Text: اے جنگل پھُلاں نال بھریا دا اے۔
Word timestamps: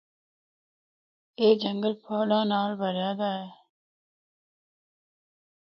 اے 1.39 1.47
جنگل 1.61 1.93
پھُلاں 2.03 2.45
نال 2.51 2.71
بھریا 2.79 3.11
دا 3.19 3.29
اے۔ 3.39 3.47